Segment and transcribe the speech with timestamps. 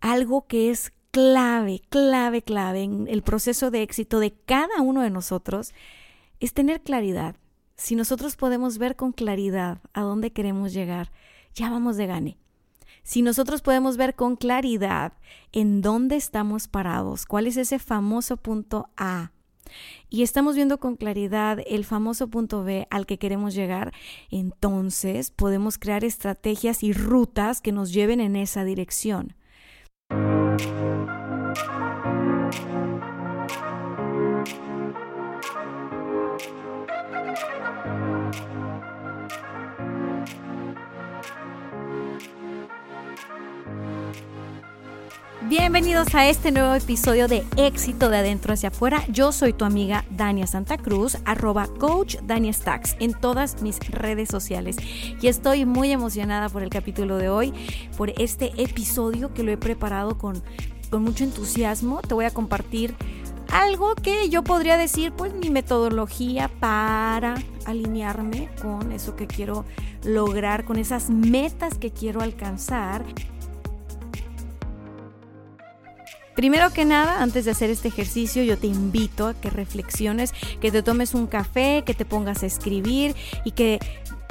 [0.00, 5.10] Algo que es clave, clave, clave en el proceso de éxito de cada uno de
[5.10, 5.72] nosotros
[6.40, 7.36] es tener claridad.
[7.76, 11.12] Si nosotros podemos ver con claridad a dónde queremos llegar,
[11.54, 12.38] ya vamos de gane.
[13.02, 15.12] Si nosotros podemos ver con claridad
[15.52, 19.30] en dónde estamos parados, cuál es ese famoso punto A,
[20.08, 23.92] y estamos viendo con claridad el famoso punto B al que queremos llegar,
[24.30, 29.34] entonces podemos crear estrategias y rutas que nos lleven en esa dirección.
[30.58, 30.95] Thank you.
[45.48, 49.04] Bienvenidos a este nuevo episodio de Éxito de Adentro hacia Afuera.
[49.06, 54.28] Yo soy tu amiga Dania Santa Cruz, arroba coach Dania Stacks en todas mis redes
[54.28, 54.76] sociales.
[55.22, 57.54] Y estoy muy emocionada por el capítulo de hoy,
[57.96, 60.42] por este episodio que lo he preparado con,
[60.90, 62.00] con mucho entusiasmo.
[62.02, 62.96] Te voy a compartir
[63.52, 67.36] algo que yo podría decir, pues mi metodología para
[67.66, 69.64] alinearme con eso que quiero
[70.02, 73.04] lograr, con esas metas que quiero alcanzar.
[76.36, 80.70] Primero que nada, antes de hacer este ejercicio, yo te invito a que reflexiones, que
[80.70, 83.80] te tomes un café, que te pongas a escribir y que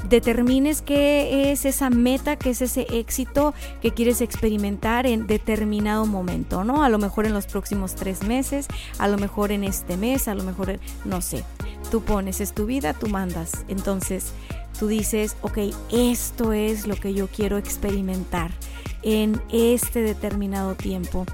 [0.08, 6.64] determines qué es esa meta, qué es ese éxito que quieres experimentar en determinado momento,
[6.64, 6.83] ¿no?
[6.83, 8.67] A lo mejor en los próximos tres meses,
[9.00, 11.44] a lo mejor en este mes, a lo mejor, no sé.
[11.89, 13.52] Tú pones, es tu vida, tú mandas.
[13.67, 14.27] Entonces,
[14.80, 15.58] tú dices, ok,
[15.92, 18.52] esto es lo que yo quiero experimentar
[19.02, 21.26] en este determinado tiempo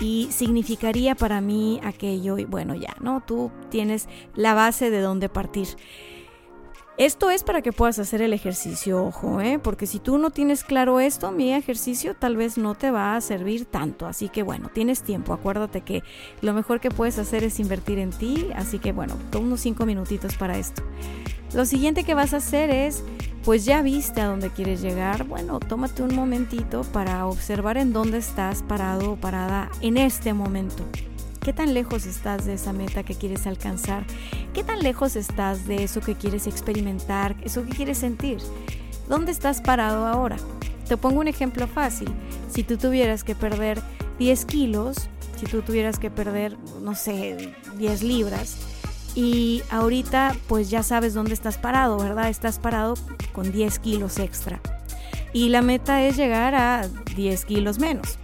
[0.00, 3.22] y significaría para mí aquello y bueno ya, ¿no?
[3.26, 5.68] Tú tienes la base de dónde partir.
[6.98, 9.58] Esto es para que puedas hacer el ejercicio, ojo, ¿eh?
[9.62, 13.20] porque si tú no tienes claro esto, mi ejercicio tal vez no te va a
[13.20, 14.06] servir tanto.
[14.06, 15.34] Así que bueno, tienes tiempo.
[15.34, 16.02] Acuérdate que
[16.40, 18.48] lo mejor que puedes hacer es invertir en ti.
[18.54, 20.82] Así que bueno, unos cinco minutitos para esto.
[21.52, 23.04] Lo siguiente que vas a hacer es
[23.44, 28.18] pues ya viste a dónde quieres llegar, bueno, tómate un momentito para observar en dónde
[28.18, 30.82] estás parado o parada en este momento.
[31.46, 34.04] ¿Qué tan lejos estás de esa meta que quieres alcanzar?
[34.52, 38.38] ¿Qué tan lejos estás de eso que quieres experimentar, eso que quieres sentir?
[39.08, 40.38] ¿Dónde estás parado ahora?
[40.88, 42.12] Te pongo un ejemplo fácil.
[42.50, 43.80] Si tú tuvieras que perder
[44.18, 45.08] 10 kilos,
[45.38, 48.56] si tú tuvieras que perder, no sé, 10 libras,
[49.14, 52.28] y ahorita pues ya sabes dónde estás parado, ¿verdad?
[52.28, 52.94] Estás parado
[53.32, 54.60] con 10 kilos extra.
[55.32, 58.18] Y la meta es llegar a 10 kilos menos.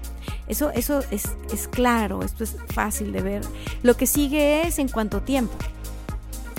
[0.49, 3.43] Eso, eso es, es claro, esto es fácil de ver.
[3.83, 5.55] Lo que sigue es en cuánto tiempo.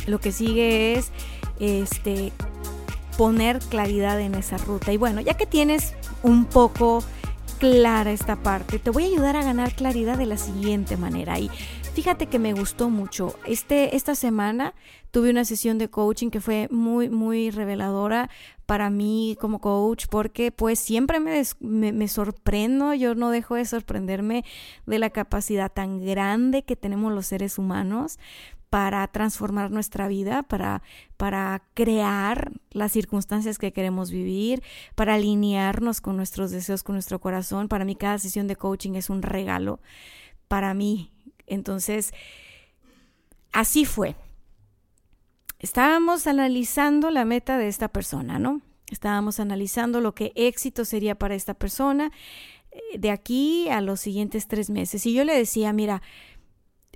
[0.07, 1.11] Lo que sigue es
[1.59, 2.31] este,
[3.17, 4.91] poner claridad en esa ruta.
[4.91, 7.03] Y bueno, ya que tienes un poco
[7.59, 11.39] clara esta parte, te voy a ayudar a ganar claridad de la siguiente manera.
[11.39, 11.49] Y
[11.93, 13.35] Fíjate que me gustó mucho.
[13.45, 14.73] Este, esta semana
[15.11, 18.31] tuve una sesión de coaching que fue muy, muy reveladora
[18.65, 24.43] para mí como coach porque pues siempre me, me, sorprendo, yo no dejo de sorprenderme
[24.85, 28.19] de la capacidad tan grande que tenemos los seres humanos
[28.69, 30.81] para transformar nuestra vida, para,
[31.17, 34.63] para crear las circunstancias que queremos vivir,
[34.95, 37.67] para alinearnos con nuestros deseos, con nuestro corazón.
[37.67, 39.79] Para mí cada sesión de coaching es un regalo
[40.47, 41.13] para mí
[41.47, 42.13] entonces,
[43.51, 44.15] así fue.
[45.63, 48.61] Estábamos analizando la meta de esta persona, ¿no?
[48.91, 52.11] Estábamos analizando lo que éxito sería para esta persona
[52.71, 55.05] eh, de aquí a los siguientes tres meses.
[55.05, 56.01] Y yo le decía, mira,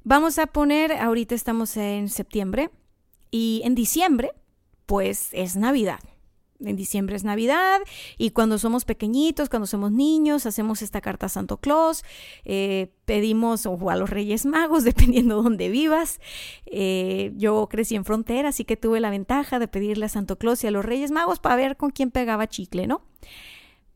[0.03, 2.69] vamos a poner, ahorita estamos en septiembre
[3.31, 4.33] y en diciembre,
[4.85, 6.01] pues es Navidad
[6.59, 7.79] en diciembre es Navidad
[8.17, 12.03] y cuando somos pequeñitos, cuando somos niños, hacemos esta carta a Santo Claus,
[12.45, 16.19] eh, pedimos o a los Reyes Magos, dependiendo de dónde vivas.
[16.65, 20.63] Eh, yo crecí en frontera, así que tuve la ventaja de pedirle a Santo Claus
[20.63, 23.01] y a los Reyes Magos para ver con quién pegaba chicle, ¿no?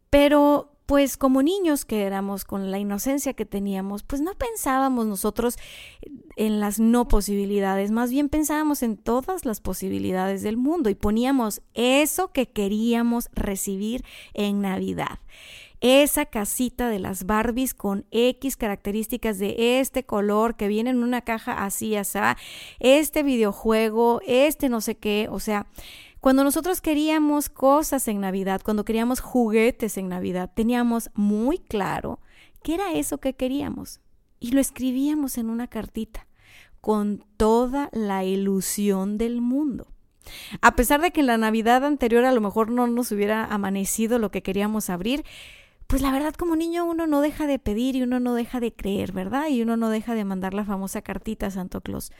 [0.09, 5.57] Pero pues como niños que éramos, con la inocencia que teníamos, pues no pensábamos nosotros
[6.35, 11.61] en las no posibilidades, más bien pensábamos en todas las posibilidades del mundo y poníamos
[11.73, 15.19] eso que queríamos recibir en Navidad.
[15.81, 21.21] Esa casita de las Barbies con X características de este color que viene en una
[21.21, 22.19] caja así, así,
[22.79, 25.65] este videojuego, este no sé qué, o sea,
[26.21, 32.19] cuando nosotros queríamos cosas en Navidad, cuando queríamos juguetes en Navidad, teníamos muy claro
[32.61, 33.99] qué era eso que queríamos
[34.39, 36.27] y lo escribíamos en una cartita
[36.79, 39.87] con toda la ilusión del mundo.
[40.61, 44.19] A pesar de que en la Navidad anterior a lo mejor no nos hubiera amanecido
[44.19, 45.25] lo que queríamos abrir,
[45.87, 48.71] pues la verdad como niño uno no deja de pedir y uno no deja de
[48.71, 49.47] creer, ¿verdad?
[49.49, 52.11] Y uno no deja de mandar la famosa cartita a Santo Claus.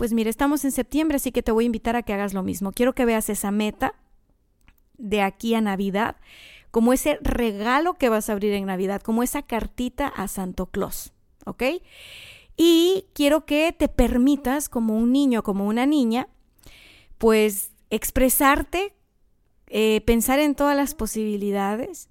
[0.00, 2.42] Pues mire, estamos en septiembre, así que te voy a invitar a que hagas lo
[2.42, 2.72] mismo.
[2.72, 3.92] Quiero que veas esa meta
[4.96, 6.16] de aquí a Navidad
[6.70, 11.12] como ese regalo que vas a abrir en Navidad, como esa cartita a Santo Claus,
[11.44, 11.64] ¿ok?
[12.56, 16.28] Y quiero que te permitas, como un niño, como una niña,
[17.18, 18.94] pues expresarte,
[19.66, 22.08] eh, pensar en todas las posibilidades,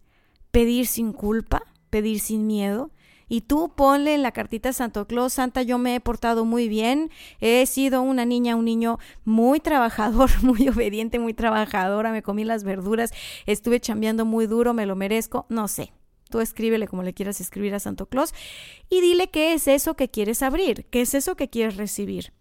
[0.52, 2.92] pedir sin culpa, pedir sin miedo,
[3.30, 6.68] y tú ponle en la cartita a Santo Claus, Santa, yo me he portado muy
[6.68, 12.44] bien, he sido una niña, un niño muy trabajador, muy obediente, muy trabajadora, me comí
[12.44, 13.14] las verduras,
[13.46, 15.94] estuve chambeando muy duro, me lo merezco, no sé.
[16.30, 18.34] Tú escríbele como le quieras escribir a Santo Claus
[18.90, 22.34] y dile qué es eso que quieres abrir, qué es eso que quieres recibir.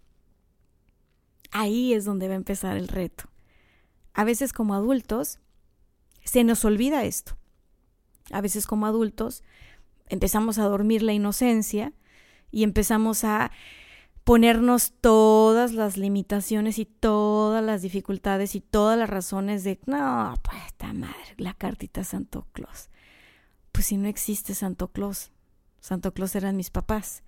[1.50, 3.24] Ahí es donde va a empezar el reto.
[4.12, 5.38] A veces como adultos
[6.22, 7.38] se nos olvida esto.
[8.30, 9.42] A veces como adultos
[10.08, 11.92] empezamos a dormir la inocencia
[12.50, 13.50] y empezamos a
[14.24, 20.58] ponernos todas las limitaciones y todas las dificultades y todas las razones de, no, pues
[20.66, 22.90] esta madre, la cartita Santo Claus.
[23.72, 25.30] Pues si no existe Santo Claus,
[25.80, 27.22] Santo Claus eran mis papás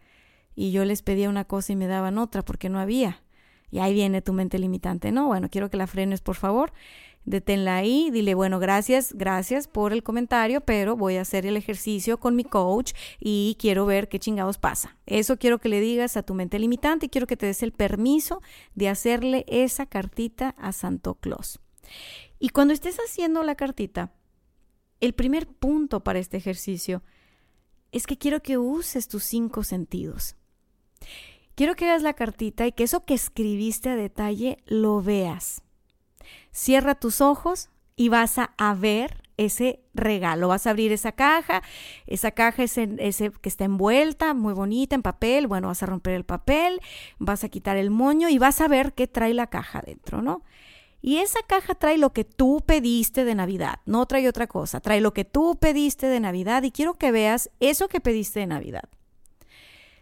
[0.54, 3.22] y yo les pedía una cosa y me daban otra porque no había.
[3.70, 5.26] Y ahí viene tu mente limitante, ¿no?
[5.28, 6.72] Bueno, quiero que la frenes, por favor
[7.24, 12.18] deténla ahí, dile, bueno, gracias, gracias por el comentario, pero voy a hacer el ejercicio
[12.18, 14.96] con mi coach y quiero ver qué chingados pasa.
[15.06, 17.72] Eso quiero que le digas a tu mente limitante y quiero que te des el
[17.72, 18.42] permiso
[18.74, 21.60] de hacerle esa cartita a Santo Claus.
[22.38, 24.12] Y cuando estés haciendo la cartita,
[25.00, 27.02] el primer punto para este ejercicio
[27.92, 30.36] es que quiero que uses tus cinco sentidos.
[31.54, 35.62] Quiero que hagas la cartita y que eso que escribiste a detalle lo veas
[36.52, 40.48] Cierra tus ojos y vas a, ver ese regalo.
[40.48, 41.62] Vas a abrir esa caja,
[42.06, 45.46] esa caja es ese que está envuelta, muy bonita en papel.
[45.46, 46.80] Bueno, vas a romper el papel,
[47.18, 50.42] vas a quitar el moño y vas a ver qué trae la caja dentro, ¿no?
[51.02, 55.00] Y esa caja trae lo que tú pediste de Navidad, no trae otra cosa, trae
[55.00, 58.84] lo que tú pediste de Navidad y quiero que veas eso que pediste de Navidad.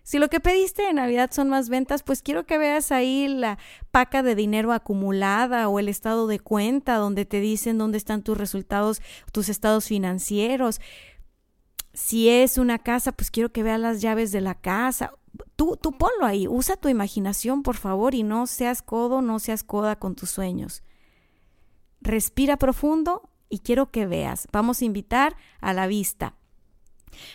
[0.08, 3.58] Si lo que pediste de Navidad son más ventas, pues quiero que veas ahí la
[3.90, 8.38] paca de dinero acumulada o el estado de cuenta donde te dicen dónde están tus
[8.38, 9.02] resultados,
[9.32, 10.80] tus estados financieros.
[11.92, 15.12] Si es una casa, pues quiero que veas las llaves de la casa.
[15.56, 19.62] Tú, tú ponlo ahí, usa tu imaginación, por favor, y no seas codo, no seas
[19.62, 20.82] coda con tus sueños.
[22.00, 24.48] Respira profundo y quiero que veas.
[24.52, 26.34] Vamos a invitar a la vista.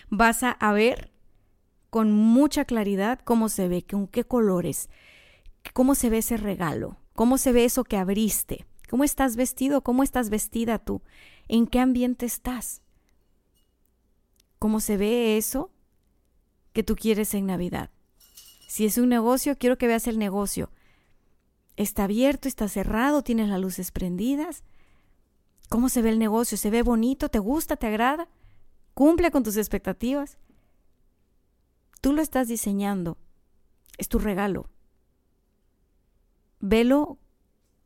[0.09, 1.12] Vas a ver
[1.93, 4.89] con mucha claridad cómo se ve, con qué colores,
[5.73, 10.01] cómo se ve ese regalo, cómo se ve eso que abriste, cómo estás vestido, cómo
[10.01, 11.03] estás vestida tú,
[11.47, 12.81] en qué ambiente estás,
[14.57, 15.69] cómo se ve eso
[16.71, 17.91] que tú quieres en Navidad.
[18.67, 20.71] Si es un negocio, quiero que veas el negocio.
[21.75, 22.47] ¿Está abierto?
[22.47, 23.21] ¿Está cerrado?
[23.21, 24.63] ¿Tienes las luces prendidas?
[25.69, 26.57] ¿Cómo se ve el negocio?
[26.57, 27.29] ¿Se ve bonito?
[27.29, 27.75] ¿Te gusta?
[27.75, 28.29] ¿Te agrada?
[28.95, 30.39] ¿Cumple con tus expectativas?
[32.03, 33.17] Tú lo estás diseñando.
[33.97, 34.69] Es tu regalo.
[36.59, 37.17] Velo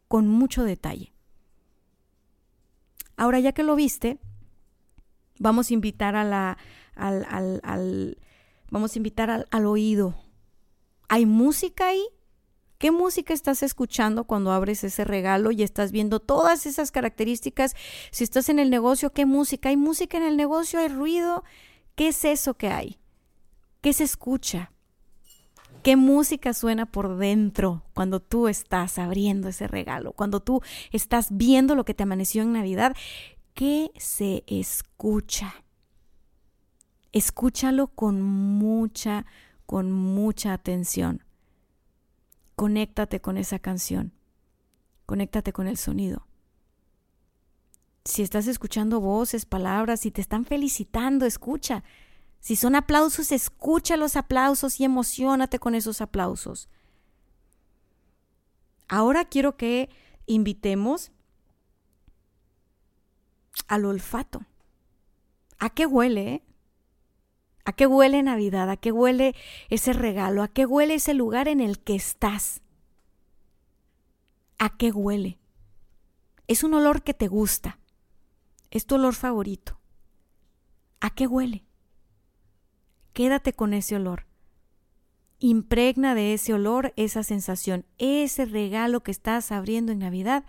[0.08, 1.14] con mucho detalle.
[3.16, 4.18] Ahora, ya que lo viste,
[5.38, 6.58] vamos a invitar a la,
[6.96, 8.18] al,
[8.72, 10.16] vamos a invitar al, al oído.
[11.10, 12.04] ¿Hay música ahí?
[12.80, 17.76] ¿Qué música estás escuchando cuando abres ese regalo y estás viendo todas esas características?
[18.10, 19.70] Si estás en el negocio, ¿qué música?
[19.70, 20.80] ¿Hay música en el negocio?
[20.80, 21.44] ¿Hay ruido?
[21.94, 22.98] ¿Qué es eso que hay?
[23.82, 24.72] ¿Qué se escucha?
[25.84, 30.12] ¿Qué música suena por dentro cuando tú estás abriendo ese regalo?
[30.14, 32.96] Cuando tú estás viendo lo que te amaneció en Navidad.
[33.54, 35.64] ¿Qué se escucha?
[37.12, 39.26] Escúchalo con mucha,
[39.66, 41.24] con mucha atención.
[42.56, 44.14] Conéctate con esa canción.
[45.06, 46.28] Conéctate con el sonido.
[48.04, 51.84] Si estás escuchando voces, palabras, si te están felicitando, escucha.
[52.48, 56.70] Si son aplausos, escucha los aplausos y emocionate con esos aplausos.
[58.88, 59.90] Ahora quiero que
[60.28, 61.12] invitemos
[63.68, 64.46] al olfato.
[65.60, 66.36] ¿A qué huele?
[66.36, 66.44] Eh?
[67.66, 68.70] ¿A qué huele Navidad?
[68.70, 69.36] ¿A qué huele
[69.68, 70.42] ese regalo?
[70.42, 72.62] ¿A qué huele ese lugar en el que estás?
[74.58, 75.38] ¿A qué huele?
[76.48, 77.78] Es un olor que te gusta.
[78.72, 79.78] Es tu olor favorito.
[81.02, 81.67] ¿A qué huele?
[83.18, 84.28] Quédate con ese olor.
[85.40, 90.46] Impregna de ese olor esa sensación, ese regalo que estás abriendo en Navidad.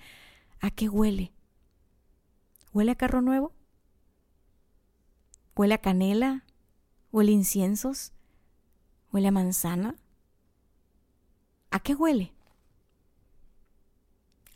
[0.61, 1.33] ¿A qué huele?
[2.75, 3.55] ¿Huele a carro nuevo?
[5.57, 6.45] ¿Huele a canela?
[7.11, 8.13] ¿Huele a inciensos?
[9.13, 9.97] ¿Huele a manzana?
[11.71, 12.35] ¿A qué huele?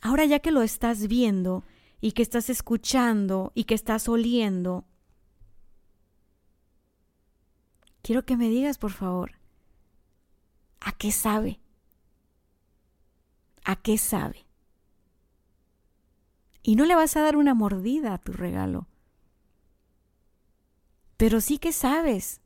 [0.01, 1.63] Ahora ya que lo estás viendo
[1.99, 4.85] y que estás escuchando y que estás oliendo,
[8.03, 9.31] quiero que me digas, por favor,
[10.81, 11.59] ¿a qué sabe?
[13.63, 14.45] ¿A qué sabe?
[16.61, 18.87] Y no le vas a dar una mordida a tu regalo.
[21.17, 22.41] Pero sí que sabes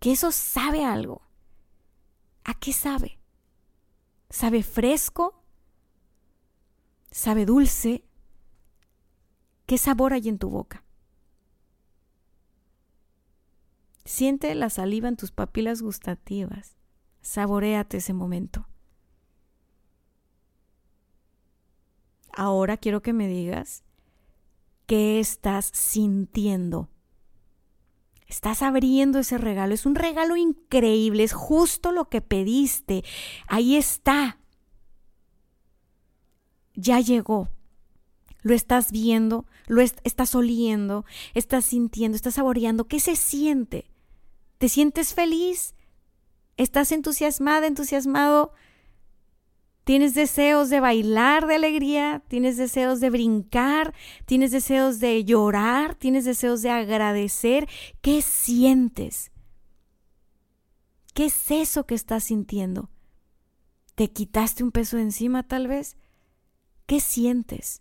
[0.00, 1.22] que eso sabe algo.
[2.44, 3.18] ¿A qué sabe?
[4.30, 5.42] ¿Sabe fresco?
[7.10, 8.04] ¿Sabe dulce?
[9.66, 10.84] ¿Qué sabor hay en tu boca?
[14.08, 16.78] Siente la saliva en tus papilas gustativas.
[17.20, 18.66] Saboréate ese momento.
[22.32, 23.84] Ahora quiero que me digas
[24.86, 26.88] qué estás sintiendo.
[28.26, 29.74] Estás abriendo ese regalo.
[29.74, 31.22] Es un regalo increíble.
[31.22, 33.04] Es justo lo que pediste.
[33.46, 34.38] Ahí está.
[36.74, 37.50] Ya llegó.
[38.40, 42.86] Lo estás viendo, lo estás oliendo, estás sintiendo, estás saboreando.
[42.86, 43.84] ¿Qué se siente?
[44.58, 45.74] ¿Te sientes feliz?
[46.56, 48.52] ¿Estás entusiasmada, entusiasmado?
[49.84, 53.94] Tienes deseos de bailar de alegría, tienes deseos de brincar,
[54.26, 57.68] tienes deseos de llorar, tienes deseos de agradecer.
[58.02, 59.30] ¿Qué sientes?
[61.14, 62.90] ¿Qué es eso que estás sintiendo?
[63.94, 65.96] ¿Te quitaste un peso de encima tal vez?
[66.86, 67.80] ¿Qué sientes?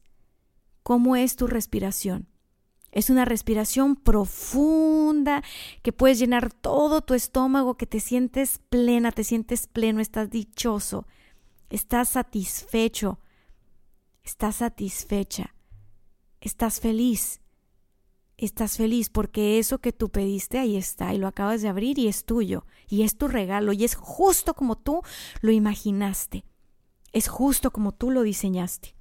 [0.83, 2.29] ¿Cómo es tu respiración?
[2.91, 5.43] Es una respiración profunda
[5.83, 11.05] que puedes llenar todo tu estómago, que te sientes plena, te sientes pleno, estás dichoso
[11.69, 13.19] estás satisfecho,
[14.23, 15.55] estás satisfecha,
[16.39, 17.41] estás feliz,
[18.37, 22.07] estás feliz porque eso que tú pediste ahí está y lo acabas de abrir y
[22.07, 25.01] es tuyo y es tu regalo y es justo como tú
[25.41, 26.45] lo imaginaste,
[27.11, 28.96] es justo como tú lo diseñaste.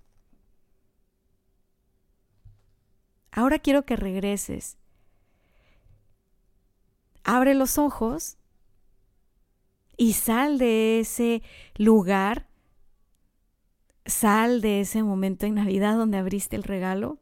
[3.36, 4.78] Ahora quiero que regreses.
[7.22, 8.38] Abre los ojos
[9.96, 11.42] y sal de ese
[11.76, 12.48] lugar
[14.06, 17.18] Sal de ese momento en Navidad donde abriste el regalo.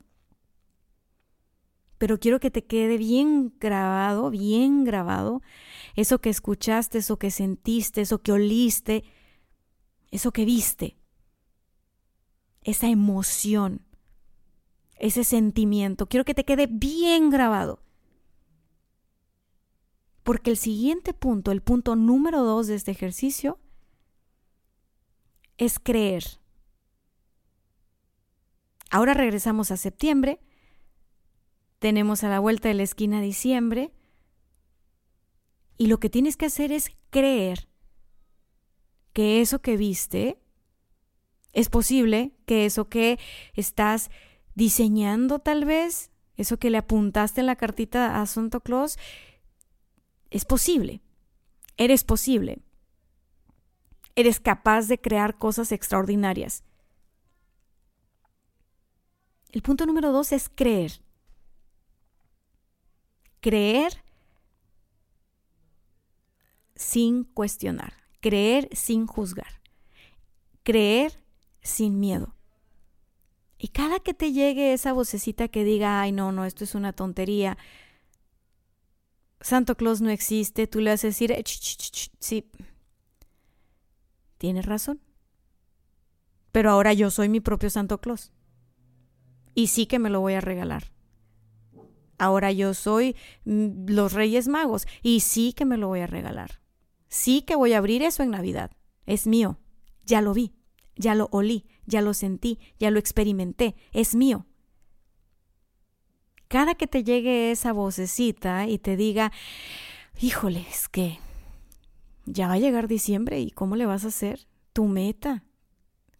[1.96, 5.40] Pero quiero que te quede bien grabado, bien grabado,
[5.96, 9.04] eso que escuchaste, eso que sentiste, eso que oliste,
[10.10, 10.98] eso que viste,
[12.62, 13.86] esa emoción,
[14.96, 16.06] ese sentimiento.
[16.06, 17.80] Quiero que te quede bien grabado.
[20.22, 23.58] Porque el siguiente punto, el punto número dos de este ejercicio,
[25.58, 26.24] es creer.
[28.90, 30.40] Ahora regresamos a septiembre,
[31.78, 33.92] tenemos a la vuelta de la esquina diciembre,
[35.76, 37.68] y lo que tienes que hacer es creer
[39.12, 40.40] que eso que viste
[41.52, 43.18] es posible, que eso que
[43.54, 44.10] estás
[44.54, 48.98] diseñando tal vez, eso que le apuntaste en la cartita a Santo Claus,
[50.30, 51.00] es posible.
[51.76, 52.62] Eres posible.
[54.16, 56.64] Eres capaz de crear cosas extraordinarias.
[59.50, 61.00] El punto número dos es creer.
[63.40, 64.02] Creer
[66.74, 67.94] sin cuestionar.
[68.20, 69.60] Creer sin juzgar.
[70.64, 71.22] Creer
[71.62, 72.34] sin miedo.
[73.58, 76.92] Y cada que te llegue esa vocecita que diga, ay, no, no, esto es una
[76.92, 77.56] tontería,
[79.44, 82.50] Santo Claus no existe, tú le vas a decir, eh, sí,
[84.38, 85.02] tienes razón.
[86.50, 88.32] Pero ahora yo soy mi propio Santo Claus
[89.54, 90.92] y sí que me lo voy a regalar.
[92.16, 96.62] Ahora yo soy mm, los Reyes Magos y sí que me lo voy a regalar.
[97.08, 98.70] Sí que voy a abrir eso en Navidad.
[99.04, 99.58] Es mío.
[100.06, 100.54] Ya lo vi,
[100.96, 103.74] ya lo olí, ya lo sentí, ya lo experimenté.
[103.92, 104.46] Es mío.
[106.48, 109.32] cada que te llegue esa vocecita y te diga,
[110.20, 111.18] híjole, es que
[112.26, 114.46] ya va a llegar diciembre y ¿cómo le vas a hacer?
[114.72, 115.44] Tu meta.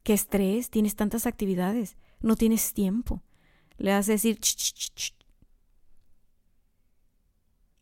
[0.02, 3.22] Qué estrés, tienes tantas actividades, no tienes tiempo.
[3.76, 4.38] Le vas a decir,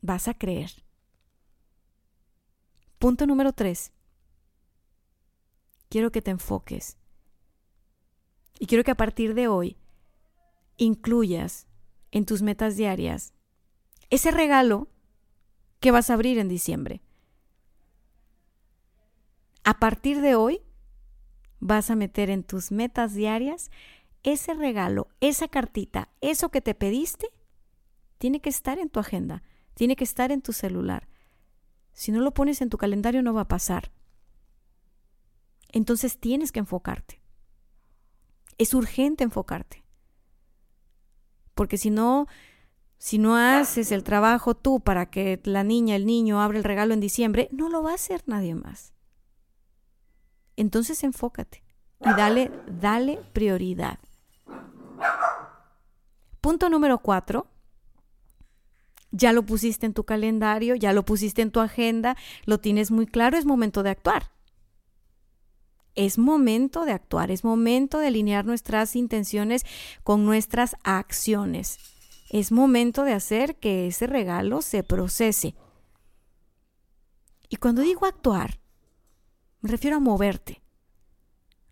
[0.03, 0.71] vas a creer.
[2.99, 3.93] Punto número tres.
[5.89, 6.97] Quiero que te enfoques.
[8.59, 9.77] Y quiero que a partir de hoy
[10.77, 11.67] incluyas
[12.11, 13.33] en tus metas diarias
[14.11, 14.89] ese regalo
[15.81, 17.01] que vas a abrir en diciembre.
[19.65, 20.61] A partir de hoy
[21.61, 23.71] vas a meter en tus metas diarias
[24.23, 27.29] ese regalo, esa cartita, eso que te pediste,
[28.19, 29.43] tiene que estar en tu agenda,
[29.75, 31.09] tiene que estar en tu celular.
[31.93, 33.93] Si no lo pones en tu calendario no va a pasar.
[35.71, 37.22] Entonces tienes que enfocarte.
[38.59, 39.85] Es urgente enfocarte.
[41.55, 42.27] Porque si no,
[42.99, 46.95] si no haces el trabajo tú para que la niña, el niño abra el regalo
[46.95, 48.93] en diciembre, no lo va a hacer nadie más.
[50.57, 51.63] Entonces enfócate
[52.01, 53.99] y dale, dale prioridad.
[56.41, 57.47] Punto número cuatro.
[59.11, 62.17] Ya lo pusiste en tu calendario, ya lo pusiste en tu agenda,
[62.47, 64.31] lo tienes muy claro, es momento de actuar.
[65.95, 69.65] Es momento de actuar, es momento de alinear nuestras intenciones
[70.05, 71.79] con nuestras acciones.
[72.31, 75.55] Es momento de hacer que ese regalo se procese.
[77.49, 78.59] Y cuando digo actuar,
[79.61, 80.63] me refiero a moverte.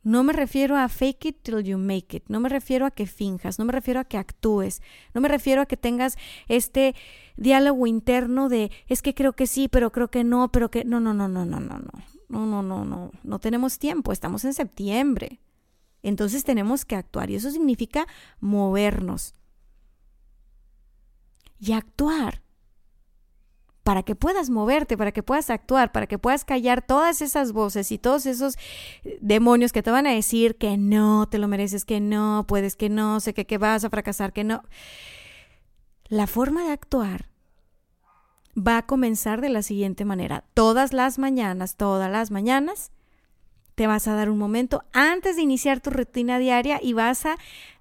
[0.02, 3.06] No me refiero a fake it till you make it, no me refiero a que
[3.06, 4.80] finjas, no me refiero a que actúes,
[5.12, 6.16] no me refiero a que tengas
[6.48, 6.94] este
[7.36, 11.00] diálogo interno de es que creo que sí, pero creo que no, pero que no,
[11.00, 11.90] no, no, no, no, no, no,
[12.30, 15.40] no, no, no, no, no tenemos tiempo, estamos en septiembre.
[16.02, 18.06] Entonces tenemos que actuar y eso significa
[18.38, 19.34] movernos
[21.58, 22.42] y actuar.
[23.82, 27.90] Para que puedas moverte, para que puedas actuar, para que puedas callar todas esas voces
[27.90, 28.56] y todos esos
[29.02, 32.76] eh, demonios que te van a decir que no te lo mereces, que no puedes,
[32.76, 34.62] que no, sé que, que vas a fracasar, que no.
[36.08, 37.29] La forma de actuar
[38.56, 40.44] va a comenzar de la siguiente manera.
[40.54, 42.92] Todas las mañanas, todas las mañanas,
[43.74, 47.36] te vas a dar un momento antes de iniciar tu rutina diaria y vas a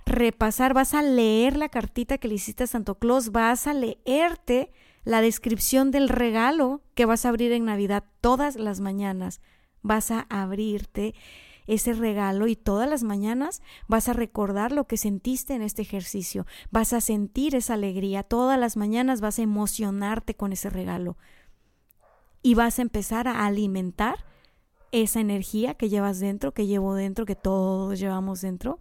[0.05, 4.71] repasar, vas a leer la cartita que le hiciste a Santo Claus, vas a leerte
[5.03, 9.41] la descripción del regalo que vas a abrir en Navidad todas las mañanas.
[9.81, 11.15] Vas a abrirte
[11.69, 16.47] ese regalo y todas las mañanas vas a recordar lo que sentiste en este ejercicio,
[16.71, 21.15] vas a sentir esa alegría, todas las mañanas vas a emocionarte con ese regalo
[22.41, 24.25] y vas a empezar a alimentar
[24.91, 28.79] esa energía que llevas dentro, que llevo dentro, que todos llevamos dentro,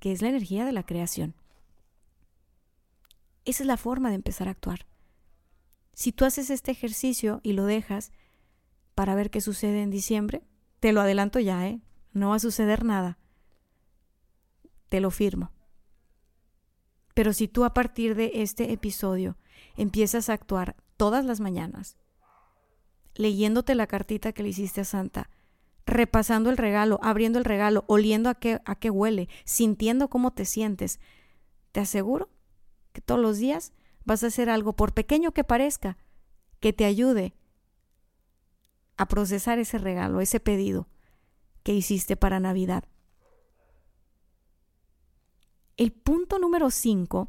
[0.00, 1.36] que es la energía de la creación.
[3.44, 4.86] Esa es la forma de empezar a actuar.
[5.92, 8.10] Si tú haces este ejercicio y lo dejas
[8.96, 10.42] para ver qué sucede en diciembre,
[10.80, 11.80] te lo adelanto ya, ¿eh?
[12.14, 13.18] No va a suceder nada.
[14.88, 15.50] Te lo firmo.
[17.12, 19.36] Pero si tú a partir de este episodio
[19.76, 21.96] empiezas a actuar todas las mañanas,
[23.14, 25.28] leyéndote la cartita que le hiciste a Santa,
[25.86, 30.44] repasando el regalo, abriendo el regalo, oliendo a qué, a qué huele, sintiendo cómo te
[30.44, 31.00] sientes,
[31.72, 32.30] te aseguro
[32.92, 33.72] que todos los días
[34.04, 35.98] vas a hacer algo, por pequeño que parezca,
[36.60, 37.34] que te ayude
[38.96, 40.88] a procesar ese regalo, ese pedido
[41.64, 42.84] que hiciste para Navidad.
[45.76, 47.28] El punto número 5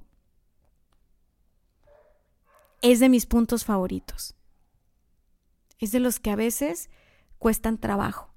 [2.83, 4.35] es de mis puntos favoritos.
[5.79, 6.91] Es de los que a veces
[7.39, 8.35] cuestan trabajo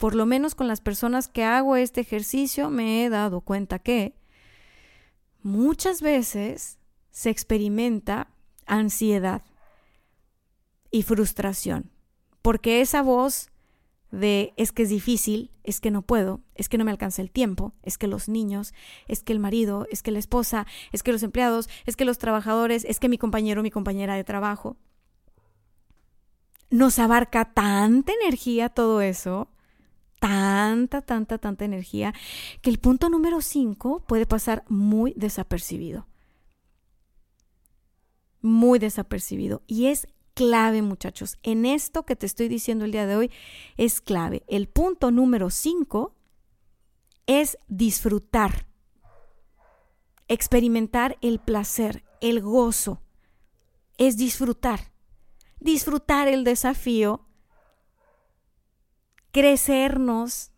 [0.00, 4.14] por lo menos con las personas que hago este ejercicio, me he dado cuenta que
[5.42, 6.78] muchas veces
[7.10, 8.28] se experimenta
[8.64, 9.42] ansiedad
[10.90, 11.90] y frustración,
[12.40, 13.49] porque esa voz
[14.10, 17.30] de es que es difícil, es que no puedo, es que no me alcanza el
[17.30, 18.74] tiempo, es que los niños,
[19.08, 22.18] es que el marido, es que la esposa, es que los empleados, es que los
[22.18, 24.76] trabajadores, es que mi compañero, mi compañera de trabajo.
[26.70, 29.48] Nos abarca tanta energía todo eso
[30.20, 32.14] tanta, tanta, tanta energía
[32.62, 36.06] que el punto número 5 puede pasar muy desapercibido.
[38.42, 39.62] Muy desapercibido.
[39.66, 40.06] Y es
[40.40, 41.36] clave, muchachos.
[41.42, 43.30] En esto que te estoy diciendo el día de hoy
[43.76, 44.42] es clave.
[44.48, 46.14] El punto número 5
[47.26, 48.66] es disfrutar,
[50.28, 53.02] experimentar el placer, el gozo.
[53.98, 54.92] Es disfrutar.
[55.58, 57.26] Disfrutar el desafío
[59.30, 60.52] crecernos,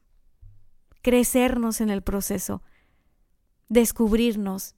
[1.02, 2.62] crecernos en el proceso,
[3.68, 4.76] descubrirnos,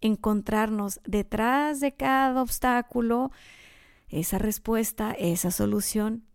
[0.00, 3.30] encontrarnos detrás de cada obstáculo
[4.08, 6.26] esa respuesta, esa solución.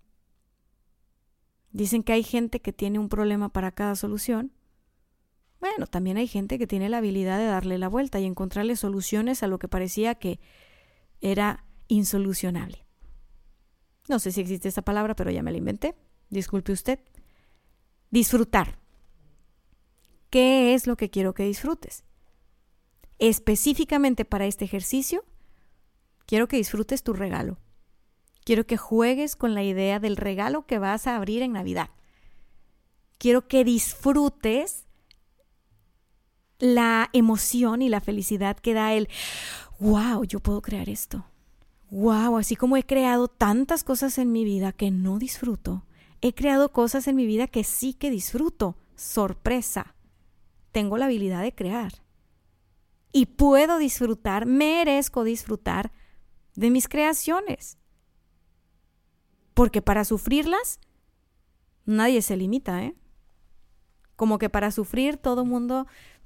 [1.71, 4.51] Dicen que hay gente que tiene un problema para cada solución.
[5.59, 9.43] Bueno, también hay gente que tiene la habilidad de darle la vuelta y encontrarle soluciones
[9.43, 10.39] a lo que parecía que
[11.21, 12.85] era insolucionable.
[14.09, 15.95] No sé si existe esa palabra, pero ya me la inventé.
[16.29, 16.99] Disculpe usted.
[18.09, 18.79] Disfrutar.
[20.29, 22.03] ¿Qué es lo que quiero que disfrutes?
[23.19, 25.23] Específicamente para este ejercicio,
[26.25, 27.59] quiero que disfrutes tu regalo.
[28.43, 31.89] Quiero que juegues con la idea del regalo que vas a abrir en Navidad.
[33.17, 34.85] Quiero que disfrutes
[36.57, 39.09] la emoción y la felicidad que da el,
[39.79, 41.25] wow, yo puedo crear esto.
[41.89, 45.85] Wow, así como he creado tantas cosas en mi vida que no disfruto,
[46.21, 48.77] he creado cosas en mi vida que sí que disfruto.
[48.95, 49.95] Sorpresa.
[50.71, 52.03] Tengo la habilidad de crear.
[53.11, 55.91] Y puedo disfrutar, merezco disfrutar
[56.55, 57.77] de mis creaciones.
[59.61, 60.79] Porque para sufrirlas,
[61.85, 62.95] nadie se limita, ¿eh?
[64.15, 65.85] Como que para sufrir todo mundo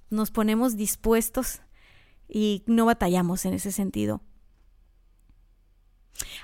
[0.09, 1.59] nos ponemos dispuestos
[2.29, 4.21] y no batallamos en ese sentido.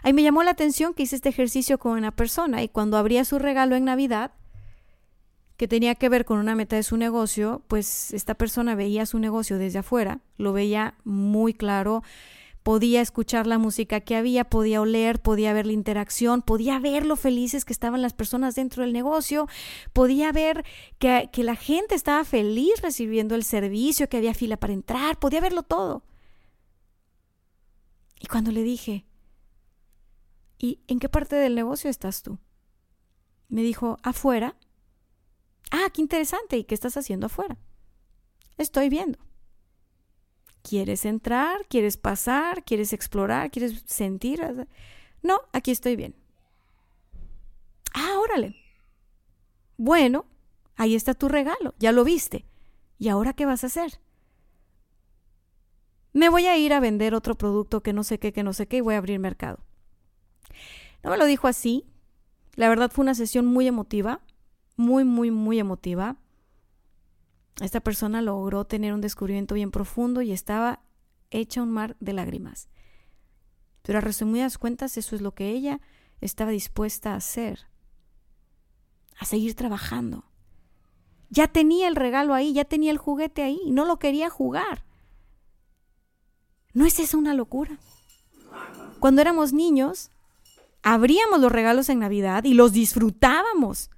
[0.04, 3.24] Ahí me llamó la atención que hice este ejercicio con una persona y cuando abría
[3.24, 4.34] su regalo en Navidad,
[5.56, 9.18] que tenía que ver con una meta de su negocio, pues esta persona veía su
[9.18, 12.04] negocio desde afuera, lo veía muy claro,
[12.64, 17.16] podía escuchar la música que había, podía oler, podía ver la interacción, podía ver lo
[17.16, 19.48] felices que estaban las personas dentro del negocio,
[19.94, 20.64] podía ver
[21.00, 25.42] que, que, la gente estaba feliz recibiendo el servicio, que había fila para entrar, podía
[25.42, 26.04] verlo todo.
[28.20, 29.06] Y cuando le dije,
[30.60, 32.38] ¿y en qué parte del negocio estás tú?
[33.50, 34.56] Me dijo, afuera.
[35.72, 36.58] Ah, qué interesante.
[36.58, 37.58] ¿Y qué estás haciendo afuera?
[38.58, 39.20] Estoy viendo.
[40.62, 41.66] ¿Quieres entrar?
[41.68, 42.64] ¿Quieres pasar?
[42.64, 43.52] ¿Quieres explorar?
[43.52, 44.42] ¿Quieres sentir?
[45.22, 46.16] No, aquí estoy bien.
[47.94, 48.56] Ah, órale.
[49.78, 50.26] Bueno,
[50.76, 52.46] ahí está tu regalo, ya lo viste.
[53.00, 54.00] ¿Y ahora qué vas a hacer?
[56.14, 58.68] Me voy a ir a vender otro producto que no sé qué, que no sé
[58.68, 59.60] qué, y voy a abrir mercado.
[61.04, 61.86] No me lo dijo así.
[62.56, 64.22] La verdad fue una sesión muy emotiva,
[64.76, 66.18] muy, muy, muy emotiva.
[67.62, 70.82] Esta persona logró tener un descubrimiento bien profundo y estaba
[71.30, 72.70] hecha un mar de lágrimas.
[73.84, 75.80] Pero a resumidas cuentas, eso es lo que ella
[76.22, 77.68] estaba dispuesta a hacer,
[79.18, 80.26] a seguir trabajando.
[81.30, 84.84] Ya tenía el regalo ahí, ya tenía el juguete ahí, y no lo quería jugar.
[86.74, 87.78] ¿No es eso una locura?
[89.00, 90.10] Cuando éramos niños,
[90.82, 93.90] abríamos los regalos en Navidad y los disfrutábamos.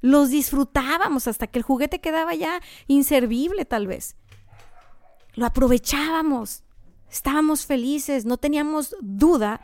[0.00, 4.16] Los disfrutábamos hasta que el juguete quedaba ya inservible tal vez.
[5.34, 6.64] Lo aprovechábamos.
[7.10, 9.60] Estábamos felices, no teníamos duda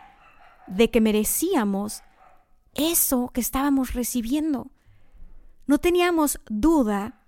[0.66, 2.02] de que merecíamos
[2.74, 4.70] eso que estábamos recibiendo.
[5.66, 7.22] No teníamos duda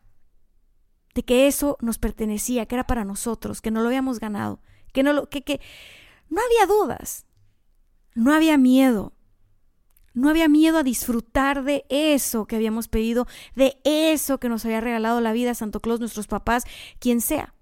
[1.14, 4.60] de que eso nos pertenecía, que era para nosotros, que no lo habíamos ganado,
[4.92, 5.60] que no lo que, que
[6.28, 7.26] no había dudas.
[8.14, 9.12] No había miedo.
[10.18, 14.80] No había miedo a disfrutar de eso que habíamos pedido, de eso que nos había
[14.80, 16.64] regalado la vida, Santo Claus, nuestros papás,
[16.98, 17.54] quien sea.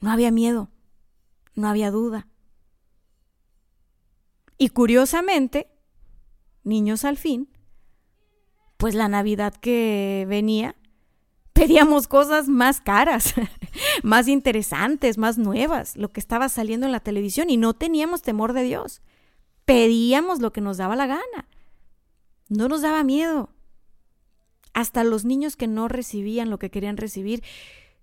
[0.00, 0.70] No había miedo,
[1.54, 2.28] no había duda.
[4.56, 5.68] Y curiosamente,
[6.62, 7.50] niños al fin,
[8.78, 10.76] pues la Navidad que venía,
[11.52, 13.34] pedíamos cosas más caras,
[14.02, 18.54] más interesantes, más nuevas, lo que estaba saliendo en la televisión y no teníamos temor
[18.54, 19.02] de Dios
[19.64, 21.48] pedíamos lo que nos daba la gana.
[22.48, 23.50] No nos daba miedo.
[24.72, 27.42] Hasta los niños que no recibían lo que querían recibir,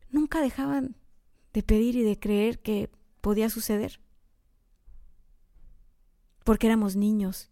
[0.09, 0.95] nunca dejaban
[1.53, 3.99] de pedir y de creer que podía suceder.
[6.43, 7.49] Porque éramos niños.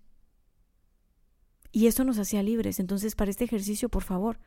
[1.72, 2.80] Y eso nos hacía libres.
[2.80, 4.39] Entonces, para este ejercicio, por favor,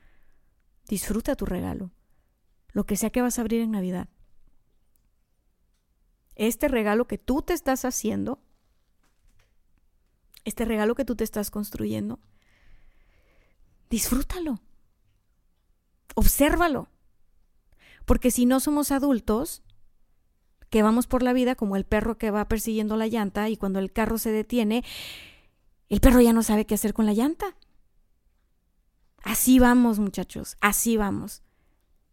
[0.88, 1.92] disfruta tu regalo.
[2.72, 4.08] Lo que sea que vas a abrir en Navidad.
[6.34, 8.42] Este regalo que tú te estás haciendo
[10.44, 12.18] este regalo que tú te estás construyendo,
[13.90, 14.60] disfrútalo,
[16.14, 16.88] obsérvalo.
[18.04, 19.62] Porque si no somos adultos,
[20.72, 23.78] que vamos por la vida como el perro que va persiguiendo la llanta y cuando
[23.78, 24.82] el carro se detiene,
[25.90, 27.56] el perro ya no sabe qué hacer con la llanta.
[29.22, 31.42] Así vamos, muchachos, así vamos.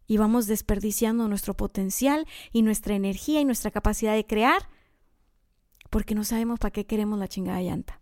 [0.08, 4.68] Y vamos desperdiciando nuestro potencial y nuestra energía y nuestra capacidad de crear
[5.90, 7.99] porque no sabemos para qué queremos la chingada llanta.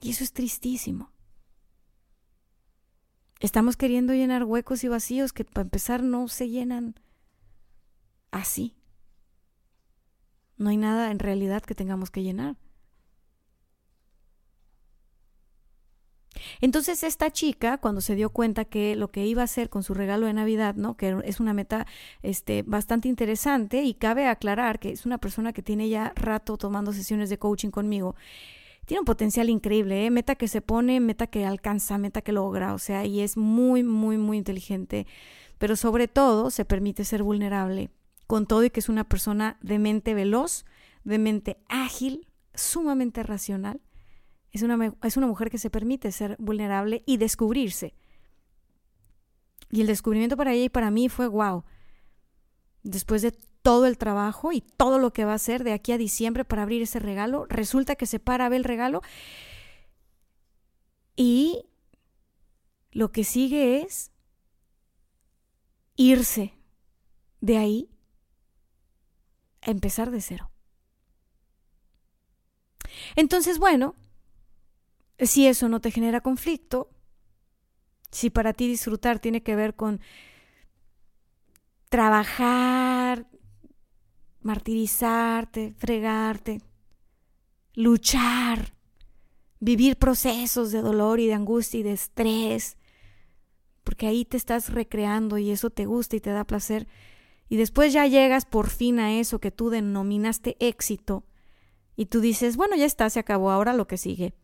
[0.00, 1.10] Y eso es tristísimo.
[3.40, 6.94] Estamos queriendo llenar huecos y vacíos que para empezar no se llenan.
[8.30, 8.74] así.
[10.58, 12.56] No hay nada en realidad que tengamos que llenar.
[16.60, 19.94] Entonces esta chica, cuando se dio cuenta que lo que iba a hacer con su
[19.94, 20.96] regalo de Navidad, ¿no?
[20.96, 21.86] Que es una meta
[22.22, 26.92] este, bastante interesante y cabe aclarar que es una persona que tiene ya rato tomando
[26.92, 28.16] sesiones de coaching conmigo.
[28.86, 30.10] Tiene un potencial increíble, ¿eh?
[30.10, 33.82] meta que se pone, meta que alcanza, meta que logra, o sea, y es muy,
[33.82, 35.06] muy, muy inteligente,
[35.58, 37.90] pero sobre todo se permite ser vulnerable,
[38.26, 40.64] con todo y que es una persona de mente veloz,
[41.04, 43.80] de mente ágil, sumamente racional
[44.56, 47.94] es una, es una mujer que se permite ser vulnerable y descubrirse.
[49.70, 51.64] Y el descubrimiento para ella y para mí fue wow.
[52.82, 53.34] Después de
[53.66, 56.62] todo el trabajo y todo lo que va a hacer de aquí a diciembre para
[56.62, 59.02] abrir ese regalo, resulta que se para a ver el regalo
[61.16, 61.64] y
[62.92, 64.12] lo que sigue es
[65.96, 66.54] irse
[67.40, 67.90] de ahí
[69.62, 70.52] a empezar de cero.
[73.16, 73.96] Entonces, bueno,
[75.18, 76.88] si eso no te genera conflicto,
[78.12, 80.00] si para ti disfrutar tiene que ver con
[81.88, 83.26] trabajar,
[84.46, 86.62] martirizarte, fregarte,
[87.74, 88.74] luchar,
[89.58, 92.78] vivir procesos de dolor y de angustia y de estrés,
[93.82, 96.86] porque ahí te estás recreando y eso te gusta y te da placer,
[97.48, 101.24] y después ya llegas por fin a eso que tú denominaste éxito,
[101.96, 104.34] y tú dices, bueno, ya está, se acabó, ahora lo que sigue.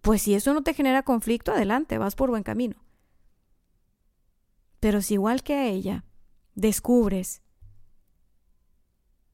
[0.00, 2.76] Pues si eso no te genera conflicto, adelante, vas por buen camino.
[4.78, 6.04] Pero si igual que a ella
[6.54, 7.42] descubres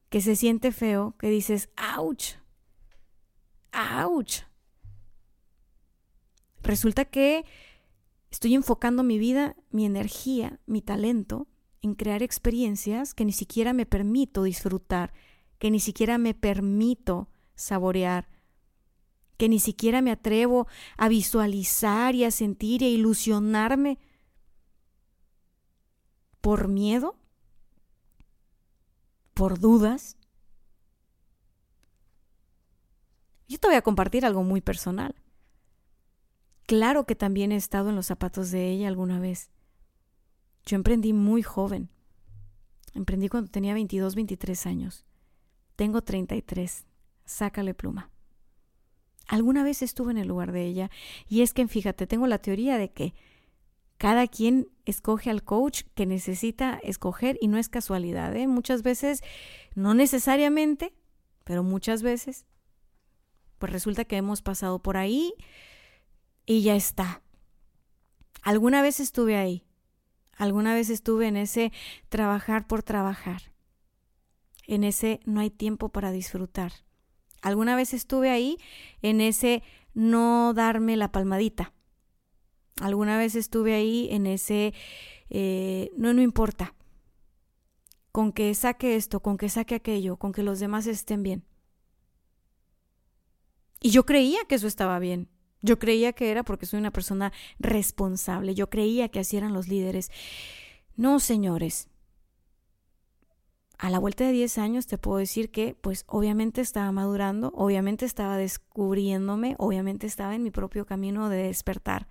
[0.09, 2.35] que se siente feo, que dices, ¡ouch!
[3.73, 4.43] ¡ouch!
[6.63, 7.45] Resulta que
[8.29, 11.47] estoy enfocando mi vida, mi energía, mi talento
[11.81, 15.13] en crear experiencias que ni siquiera me permito disfrutar,
[15.59, 18.29] que ni siquiera me permito saborear,
[19.37, 20.67] que ni siquiera me atrevo
[20.97, 23.99] a visualizar y a sentir e ilusionarme
[26.41, 27.17] por miedo,
[29.37, 30.17] por dudas.
[33.47, 35.13] Yo te voy a compartir algo muy personal.
[36.65, 39.51] Claro que también he estado en los zapatos de ella alguna vez.
[40.65, 41.91] Yo emprendí muy joven.
[42.95, 45.05] Emprendí cuando tenía 22, 23 años.
[45.75, 46.87] Tengo 33.
[47.23, 48.09] Sácale pluma.
[49.27, 50.89] Alguna vez estuve en el lugar de ella
[51.27, 53.13] y es que, fíjate, tengo la teoría de que
[53.97, 58.35] cada quien escoge al coach que necesita escoger y no es casualidad.
[58.35, 58.47] ¿eh?
[58.47, 59.21] Muchas veces,
[59.75, 60.93] no necesariamente,
[61.43, 62.45] pero muchas veces,
[63.57, 65.33] pues resulta que hemos pasado por ahí
[66.45, 67.21] y ya está.
[68.43, 69.65] Alguna vez estuve ahí,
[70.33, 71.71] alguna vez estuve en ese
[72.09, 73.41] trabajar por trabajar,
[74.67, 76.71] en ese no hay tiempo para disfrutar.
[77.41, 78.57] Alguna vez estuve ahí
[79.01, 81.73] en ese no darme la palmadita.
[82.81, 84.73] Alguna vez estuve ahí en ese
[85.29, 86.73] eh, no, no importa.
[88.11, 91.43] Con que saque esto, con que saque aquello, con que los demás estén bien.
[93.79, 95.29] Y yo creía que eso estaba bien.
[95.61, 98.55] Yo creía que era porque soy una persona responsable.
[98.55, 100.09] Yo creía que así eran los líderes.
[100.95, 101.89] No, señores
[103.77, 108.05] a la vuelta de 10 años te puedo decir que pues obviamente estaba madurando, obviamente
[108.05, 112.07] estaba descubriéndome, obviamente estaba en mi propio camino de despertar.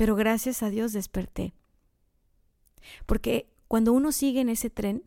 [0.00, 1.52] Pero gracias a Dios desperté.
[3.04, 5.04] Porque cuando uno sigue en ese tren,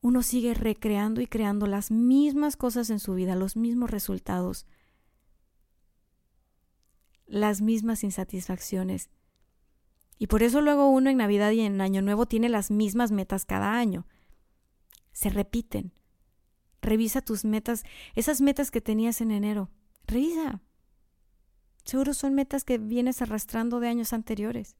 [0.00, 4.66] uno sigue recreando y creando las mismas cosas en su vida, los mismos resultados,
[7.24, 9.10] las mismas insatisfacciones
[10.18, 13.44] y por eso luego uno en Navidad y en Año Nuevo tiene las mismas metas
[13.44, 14.08] cada año.
[15.12, 15.92] Se repiten.
[16.82, 17.84] Revisa tus metas,
[18.16, 19.70] esas metas que tenías en enero.
[20.04, 20.60] Revisa.
[21.84, 24.76] Seguro son metas que vienes arrastrando de años anteriores.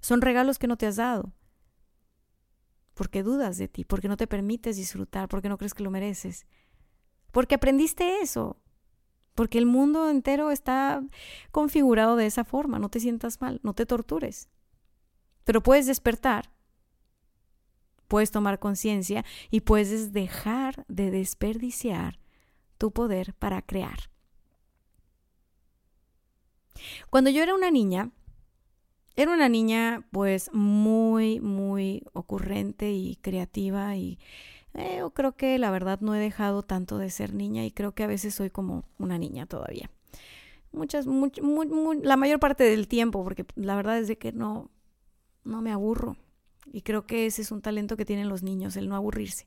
[0.00, 1.32] Son regalos que no te has dado.
[2.94, 6.46] Porque dudas de ti, porque no te permites disfrutar, porque no crees que lo mereces.
[7.32, 8.56] Porque aprendiste eso.
[9.34, 11.02] Porque el mundo entero está
[11.50, 12.78] configurado de esa forma.
[12.78, 14.48] No te sientas mal, no te tortures.
[15.44, 16.50] Pero puedes despertar,
[18.08, 22.18] puedes tomar conciencia y puedes dejar de desperdiciar
[22.78, 24.10] tu poder para crear.
[27.10, 28.10] Cuando yo era una niña,
[29.16, 34.18] era una niña pues muy, muy ocurrente y creativa y
[34.74, 37.92] eh, yo creo que la verdad no he dejado tanto de ser niña y creo
[37.92, 39.90] que a veces soy como una niña todavía.
[40.72, 44.70] Muchas, la mayor parte del tiempo, porque la verdad es de que no,
[45.44, 46.18] no me aburro.
[46.70, 49.46] Y creo que ese es un talento que tienen los niños, el no aburrirse.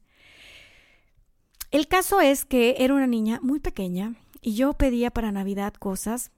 [1.69, 6.31] El caso es que era una niña muy pequeña y yo pedía para Navidad cosas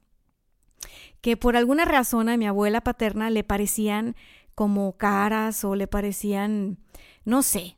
[1.21, 4.15] que por alguna razón a mi abuela paterna le parecían
[4.55, 6.77] como caras o le parecían,
[7.25, 7.77] no sé,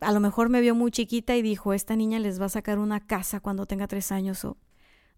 [0.00, 2.78] a lo mejor me vio muy chiquita y dijo, esta niña les va a sacar
[2.78, 4.56] una casa cuando tenga tres años o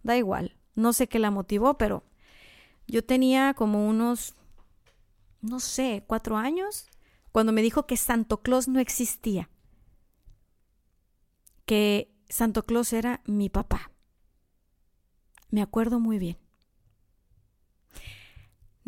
[0.03, 2.05] da igual, no sé qué la motivó, pero
[2.87, 4.35] yo tenía como unos,
[5.41, 6.89] no sé, cuatro años
[7.33, 9.51] cuando me dijo que Santo Claus no existía,
[11.65, 13.93] que Santo Claus era mi papá.
[15.51, 16.39] Me acuerdo muy bien.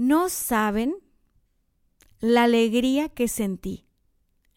[0.03, 0.97] No saben
[2.19, 3.87] la alegría que sentí.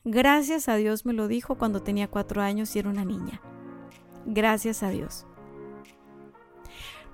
[0.04, 3.44] Gracias a Dios me lo dijo cuando tenía cuatro años y era una niña.
[4.26, 5.28] Gracias a Dios.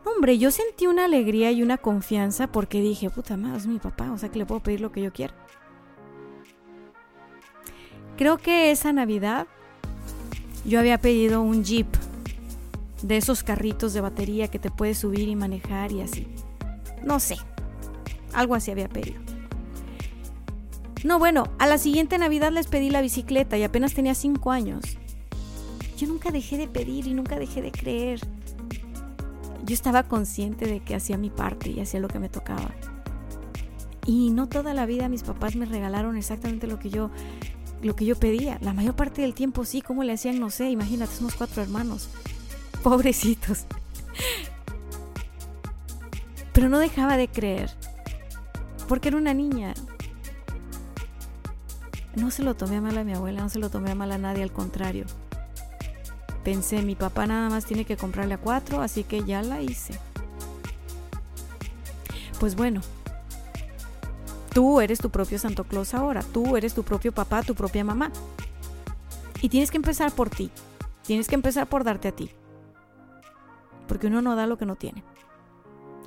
[0.05, 4.09] Hombre, yo sentí una alegría y una confianza porque dije, puta madre, es mi papá,
[4.13, 5.33] o sea que le puedo pedir lo que yo quiera.
[8.15, 9.45] Creo que esa Navidad
[10.63, 11.87] yo había pedido un jeep
[13.03, 16.29] de esos carritos de batería que te puedes subir y manejar y así.
[17.03, 17.35] No sé,
[18.33, 19.19] algo así había pedido.
[21.03, 24.83] No, bueno, a la siguiente Navidad les pedí la bicicleta y apenas tenía cinco años.
[25.97, 28.19] Yo nunca dejé de pedir y nunca dejé de creer.
[29.65, 32.71] Yo estaba consciente de que hacía mi parte y hacía lo que me tocaba.
[34.05, 37.09] Y no toda la vida mis papás me regalaron exactamente lo que yo
[37.81, 38.59] lo que yo pedía.
[38.61, 40.39] La mayor parte del tiempo sí, ¿cómo le hacían?
[40.39, 42.09] No sé, imagínate, somos cuatro hermanos.
[42.83, 43.65] Pobrecitos.
[46.53, 47.71] Pero no dejaba de creer
[48.91, 49.73] porque era una niña.
[52.13, 54.11] No se lo tomé a mal a mi abuela, no se lo tomé a mal
[54.11, 55.05] a nadie, al contrario.
[56.43, 59.97] Pensé, mi papá nada más tiene que comprarle a cuatro, así que ya la hice.
[62.37, 62.81] Pues bueno,
[64.53, 68.11] tú eres tu propio Santo Claus ahora, tú eres tu propio papá, tu propia mamá.
[69.41, 70.51] Y tienes que empezar por ti,
[71.03, 72.29] tienes que empezar por darte a ti.
[73.87, 75.01] Porque uno no da lo que no tiene.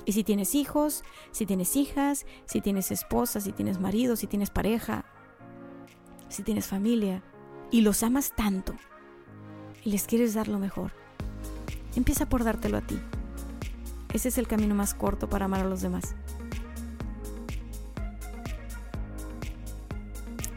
[0.05, 4.51] Y si tienes hijos, si tienes hijas, si tienes esposa, si tienes marido, si tienes
[4.51, 5.05] pareja,
[6.29, 7.23] si tienes familia,
[7.71, 8.75] y los amas tanto,
[9.83, 10.91] y les quieres dar lo mejor,
[11.95, 12.99] empieza por dártelo a ti.
[14.13, 16.15] Ese es el camino más corto para amar a los demás.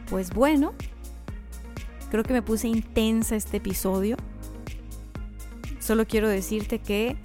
[0.09, 0.73] Pues bueno,
[2.09, 4.15] creo que me puse intensa este episodio.
[5.79, 7.17] Solo quiero decirte que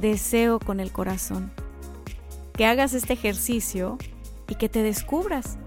[0.00, 1.50] deseo con el corazón.
[2.52, 3.98] Que hagas este ejercicio
[4.48, 5.58] y que te descubras.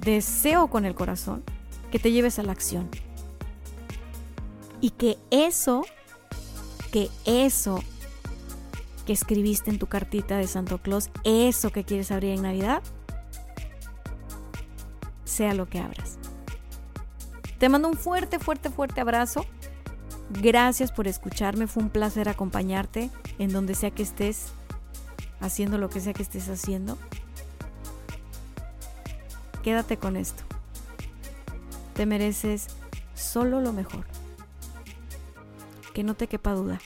[0.00, 1.44] Deseo con el corazón
[1.90, 2.88] que te lleves a la acción.
[4.80, 5.84] Y que eso,
[6.90, 7.82] que eso
[9.06, 12.82] que escribiste en tu cartita de Santo Claus, eso que quieres abrir en Navidad,
[15.24, 16.18] sea lo que abras.
[17.58, 19.44] Te mando un fuerte, fuerte, fuerte abrazo
[20.30, 24.52] Gracias por escucharme, fue un placer acompañarte en donde sea que estés,
[25.40, 26.96] haciendo lo que sea que estés haciendo.
[29.62, 30.44] Quédate con esto.
[31.94, 32.68] Te mereces
[33.14, 34.06] solo lo mejor.
[35.92, 36.80] Que no te quepa duda.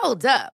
[0.00, 0.57] Hold up.